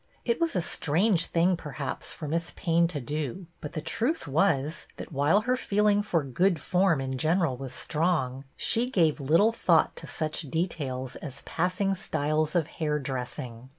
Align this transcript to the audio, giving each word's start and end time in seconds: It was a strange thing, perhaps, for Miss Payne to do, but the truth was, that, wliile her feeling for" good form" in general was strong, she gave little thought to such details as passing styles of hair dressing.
It 0.25 0.41
was 0.41 0.55
a 0.55 0.63
strange 0.63 1.27
thing, 1.27 1.55
perhaps, 1.55 2.11
for 2.11 2.27
Miss 2.27 2.53
Payne 2.55 2.87
to 2.87 2.99
do, 2.99 3.45
but 3.59 3.73
the 3.73 3.81
truth 3.83 4.27
was, 4.27 4.87
that, 4.97 5.13
wliile 5.13 5.43
her 5.43 5.55
feeling 5.55 6.01
for" 6.01 6.23
good 6.23 6.59
form" 6.59 6.99
in 7.01 7.19
general 7.19 7.55
was 7.55 7.71
strong, 7.75 8.43
she 8.57 8.89
gave 8.89 9.19
little 9.19 9.51
thought 9.51 9.95
to 9.97 10.07
such 10.07 10.49
details 10.49 11.17
as 11.17 11.41
passing 11.45 11.93
styles 11.93 12.55
of 12.55 12.65
hair 12.65 12.97
dressing. 12.97 13.69